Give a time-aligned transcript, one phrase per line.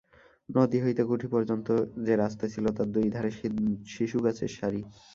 [0.49, 1.67] নদী হইতে কুঠি পর্যন্ত
[2.05, 3.31] যে রাস্তা ছিল তার দুই ধারে
[3.93, 4.81] সিসুগাছের সারি।